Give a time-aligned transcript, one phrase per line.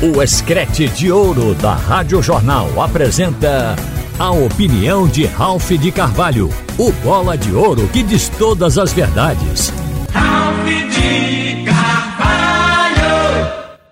[0.00, 3.74] O Escrete de Ouro da Rádio Jornal apresenta
[4.16, 9.72] a opinião de Ralph de Carvalho, o bola de ouro que diz todas as verdades.
[10.12, 13.00] Ralph de Carvalho!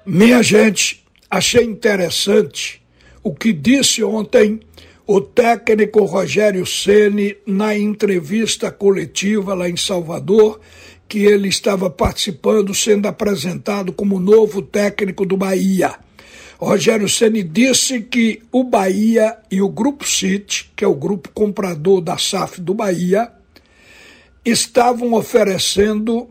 [0.06, 2.80] Minha gente, achei interessante
[3.20, 4.60] o que disse ontem
[5.08, 10.60] o técnico Rogério Ceni na entrevista coletiva lá em Salvador,
[11.08, 15.94] que ele estava participando, sendo apresentado como novo técnico do Bahia.
[16.58, 22.00] Rogério Ceni disse que o Bahia e o Grupo City, que é o grupo comprador
[22.00, 23.30] da SAF do Bahia,
[24.44, 26.28] estavam oferecendo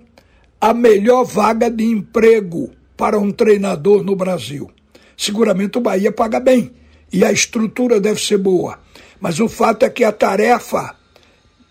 [0.60, 4.72] a melhor vaga de emprego para um treinador no Brasil.
[5.16, 6.72] Seguramente o Bahia paga bem
[7.14, 8.80] e a estrutura deve ser boa.
[9.20, 10.96] Mas o fato é que a tarefa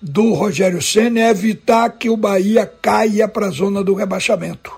[0.05, 4.71] do Rogério Senna é evitar que o Bahia caia para a zona do rebaixamento.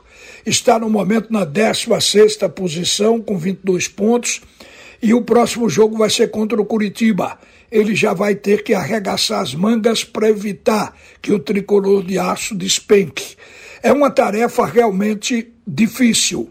[0.46, 4.40] Está no momento na 16 posição, com 22 pontos,
[5.02, 7.36] e o próximo jogo vai ser contra o Curitiba.
[7.72, 12.54] Ele já vai ter que arregaçar as mangas para evitar que o tricolor de aço
[12.54, 13.36] despenque.
[13.82, 16.48] É uma tarefa realmente difícil,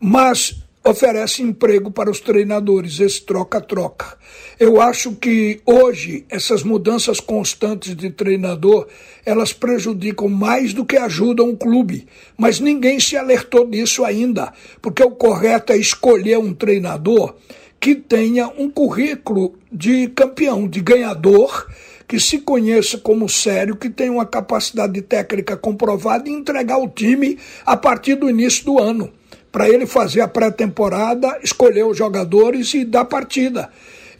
[0.00, 4.18] mas oferece emprego para os treinadores, esse troca-troca.
[4.60, 8.86] Eu acho que hoje essas mudanças constantes de treinador,
[9.24, 15.02] elas prejudicam mais do que ajudam o clube, mas ninguém se alertou disso ainda, porque
[15.02, 17.34] o correto é escolher um treinador
[17.80, 21.66] que tenha um currículo de campeão, de ganhador,
[22.06, 27.38] que se conheça como sério, que tenha uma capacidade técnica comprovada e entregar o time
[27.64, 29.10] a partir do início do ano
[29.54, 33.70] para ele fazer a pré-temporada, escolher os jogadores e dar partida.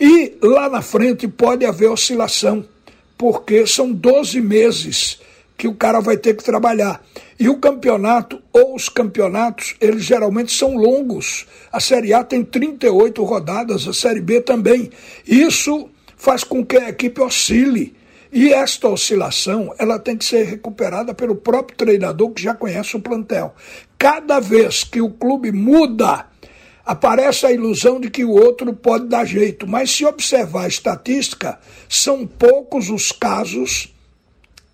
[0.01, 2.65] E lá na frente pode haver oscilação,
[3.19, 5.21] porque são 12 meses
[5.59, 7.05] que o cara vai ter que trabalhar.
[7.37, 11.49] E o campeonato, ou os campeonatos, eles geralmente são longos.
[11.73, 14.89] A Série A tem 38 rodadas, a Série B também.
[15.27, 17.93] Isso faz com que a equipe oscile.
[18.37, 23.01] E esta oscilação, ela tem que ser recuperada pelo próprio treinador que já conhece o
[23.01, 23.55] plantel.
[23.97, 26.27] Cada vez que o clube muda,
[26.85, 29.69] aparece a ilusão de que o outro pode dar jeito.
[29.69, 33.95] Mas se observar a estatística, são poucos os casos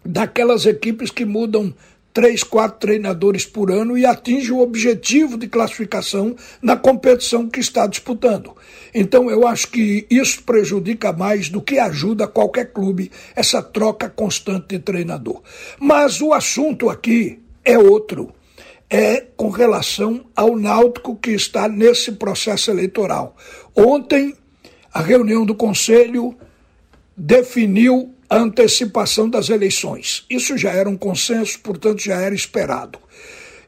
[0.02, 1.74] daquelas equipes que mudam
[2.12, 7.86] três, quatro treinadores por ano e atinge o objetivo de classificação na competição que está
[7.86, 8.56] disputando.
[8.94, 14.68] Então eu acho que isso prejudica mais do que ajuda qualquer clube essa troca constante
[14.68, 15.42] de treinador.
[15.78, 18.32] Mas o assunto aqui é outro.
[18.92, 23.36] É com relação ao Náutico que está nesse processo eleitoral.
[23.72, 24.34] Ontem,
[24.92, 26.36] a reunião do Conselho
[27.16, 30.24] definiu a antecipação das eleições.
[30.30, 32.96] Isso já era um consenso, portanto já era esperado.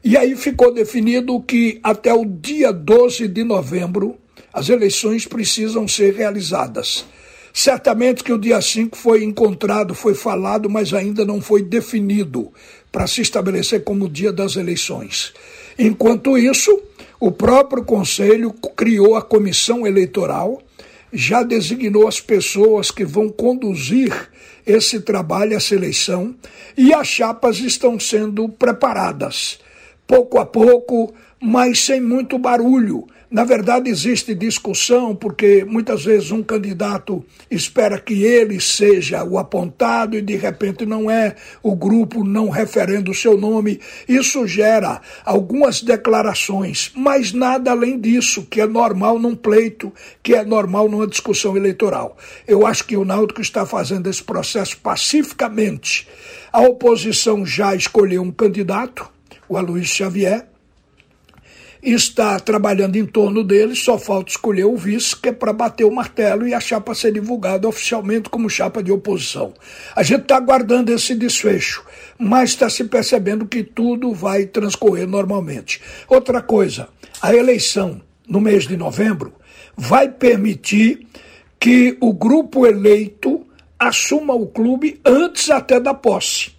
[0.05, 4.17] E aí ficou definido que até o dia 12 de novembro
[4.53, 7.05] as eleições precisam ser realizadas.
[7.53, 12.53] Certamente que o dia 5 foi encontrado, foi falado, mas ainda não foi definido
[12.91, 15.35] para se estabelecer como dia das eleições.
[15.79, 16.83] Enquanto isso,
[17.19, 20.63] o próprio Conselho criou a comissão eleitoral,
[21.13, 24.31] já designou as pessoas que vão conduzir
[24.67, 26.35] esse trabalho, essa eleição,
[26.77, 29.59] e as chapas estão sendo preparadas,
[30.07, 33.07] pouco a pouco, mas sem muito barulho.
[33.33, 40.15] Na verdade, existe discussão, porque muitas vezes um candidato espera que ele seja o apontado
[40.15, 43.81] e de repente não é, o grupo não referendo o seu nome.
[44.07, 49.91] Isso gera algumas declarações, mas nada além disso, que é normal num pleito,
[50.23, 52.19] que é normal numa discussão eleitoral.
[52.47, 56.07] Eu acho que o Náutico está fazendo esse processo pacificamente.
[56.53, 59.09] A oposição já escolheu um candidato,
[59.49, 60.52] o Aloysio Xavier
[61.83, 65.91] está trabalhando em torno dele, só falta escolher o vice, que é para bater o
[65.91, 69.53] martelo e a chapa ser divulgada oficialmente como chapa de oposição.
[69.97, 71.85] A gente está aguardando esse desfecho,
[72.17, 75.81] mas está se percebendo que tudo vai transcorrer normalmente.
[76.09, 76.89] Outra coisa,
[77.21, 79.33] a eleição no mês de novembro
[79.77, 81.07] vai permitir
[81.59, 83.45] que o grupo eleito
[83.77, 86.53] assuma o clube antes até da posse.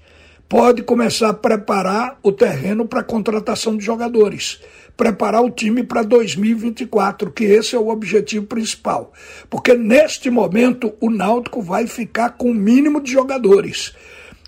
[0.50, 4.59] Pode começar a preparar o terreno para a contratação de jogadores
[4.95, 9.12] preparar o time para 2024, que esse é o objetivo principal.
[9.50, 13.94] Porque neste momento o Náutico vai ficar com o mínimo de jogadores.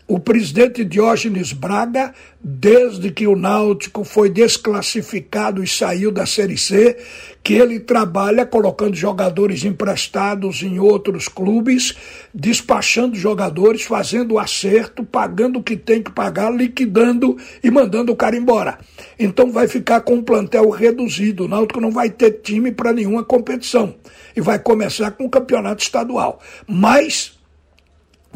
[0.07, 6.95] O presidente Diógenes Braga, desde que o Náutico foi desclassificado e saiu da Série C,
[7.43, 11.95] que ele trabalha colocando jogadores emprestados em outros clubes,
[12.31, 18.35] despachando jogadores, fazendo acerto, pagando o que tem que pagar, liquidando e mandando o cara
[18.35, 18.77] embora.
[19.17, 21.45] Então vai ficar com um plantel reduzido.
[21.45, 23.95] O Náutico não vai ter time para nenhuma competição
[24.35, 26.39] e vai começar com o campeonato estadual.
[26.67, 27.35] Mas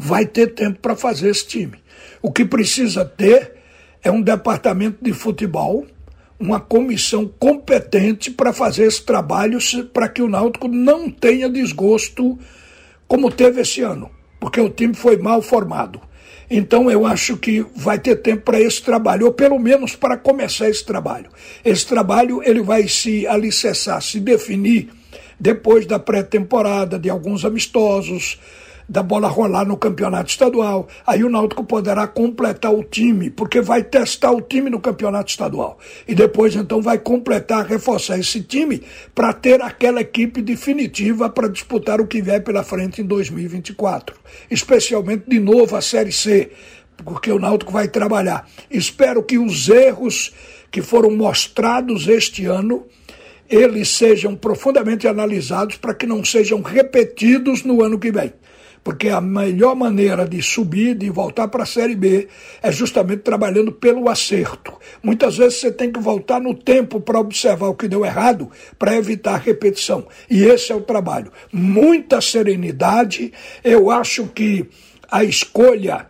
[0.00, 1.78] vai ter tempo para fazer esse time.
[2.22, 3.52] O que precisa ter
[4.02, 5.86] é um departamento de futebol,
[6.38, 9.58] uma comissão competente para fazer esse trabalho,
[9.92, 12.38] para que o Náutico não tenha desgosto
[13.06, 14.10] como teve esse ano,
[14.40, 16.00] porque o time foi mal formado.
[16.50, 20.70] Então eu acho que vai ter tempo para esse trabalho, ou pelo menos para começar
[20.70, 21.30] esse trabalho.
[21.62, 24.88] Esse trabalho ele vai se alicerçar, se definir
[25.38, 28.38] depois da pré-temporada, de alguns amistosos,
[28.90, 30.88] da bola rolar no campeonato estadual.
[31.06, 35.78] Aí o Náutico poderá completar o time, porque vai testar o time no campeonato estadual.
[36.08, 38.82] E depois então vai completar, reforçar esse time
[39.14, 44.16] para ter aquela equipe definitiva para disputar o que vier pela frente em 2024.
[44.50, 46.50] Especialmente de novo a Série C,
[47.04, 48.48] porque o Náutico vai trabalhar.
[48.68, 50.34] Espero que os erros
[50.68, 52.84] que foram mostrados este ano
[53.48, 58.32] eles sejam profundamente analisados para que não sejam repetidos no ano que vem
[58.82, 62.28] porque a melhor maneira de subir, de voltar para a Série B,
[62.62, 64.72] é justamente trabalhando pelo acerto.
[65.02, 68.96] Muitas vezes você tem que voltar no tempo para observar o que deu errado, para
[68.96, 70.06] evitar repetição.
[70.28, 71.30] E esse é o trabalho.
[71.52, 73.32] Muita serenidade.
[73.62, 74.68] Eu acho que
[75.10, 76.09] a escolha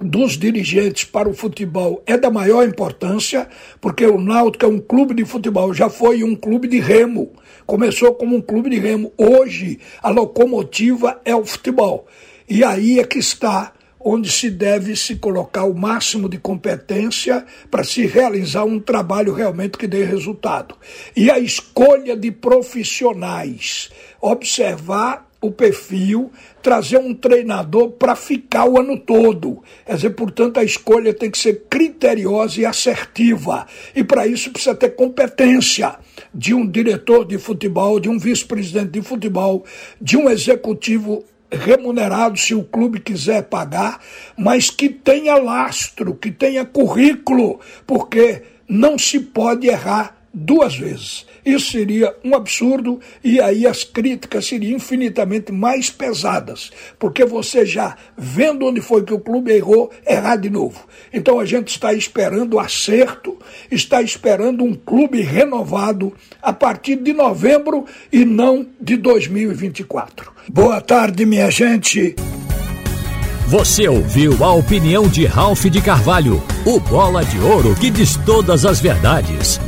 [0.00, 3.48] dos dirigentes para o futebol é da maior importância,
[3.80, 7.32] porque o Náutico é um clube de futebol, já foi um clube de remo.
[7.66, 9.12] Começou como um clube de remo.
[9.16, 12.06] Hoje, a locomotiva é o futebol.
[12.48, 17.84] E aí é que está onde se deve se colocar o máximo de competência para
[17.84, 20.74] se realizar um trabalho realmente que dê resultado.
[21.14, 26.30] E a escolha de profissionais, observar o perfil,
[26.62, 29.62] trazer um treinador para ficar o ano todo.
[29.86, 33.66] Quer dizer, portanto, a escolha tem que ser criteriosa e assertiva.
[33.94, 35.96] E para isso precisa ter competência
[36.34, 39.64] de um diretor de futebol, de um vice-presidente de futebol,
[40.00, 44.00] de um executivo remunerado se o clube quiser pagar,
[44.36, 51.26] mas que tenha lastro, que tenha currículo, porque não se pode errar duas vezes.
[51.44, 57.96] Isso seria um absurdo e aí as críticas seriam infinitamente mais pesadas, porque você já
[58.16, 60.86] vendo onde foi que o clube errou, errar de novo.
[61.12, 63.38] Então a gente está esperando acerto,
[63.70, 70.32] está esperando um clube renovado a partir de novembro e não de 2024.
[70.48, 72.14] Boa tarde, minha gente.
[73.50, 78.64] Você ouviu a opinião de Ralph de Carvalho, o bola de ouro que diz todas
[78.64, 79.60] as verdades.